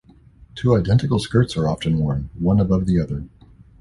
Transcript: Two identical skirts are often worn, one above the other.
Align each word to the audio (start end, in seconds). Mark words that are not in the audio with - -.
Two 0.55 0.75
identical 0.75 1.19
skirts 1.19 1.55
are 1.55 1.67
often 1.69 1.99
worn, 1.99 2.31
one 2.33 2.59
above 2.59 2.87
the 2.87 2.99
other. 2.99 3.25